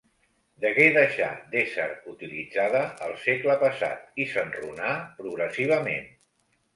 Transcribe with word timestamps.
Degué 0.61 0.85
deixar 0.93 1.27
d'ésser 1.51 1.83
utilitzada 2.13 2.81
el 3.07 3.13
segle 3.25 3.57
passat 3.65 4.23
i 4.23 4.25
s'enrunà 4.31 4.95
progressivament. 5.21 6.09